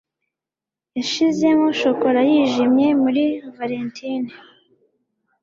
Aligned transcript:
yashizemo 0.97 1.67
shokora 1.79 2.19
yijimye 2.31 2.87
muri 3.03 3.23
valentine 3.55 4.31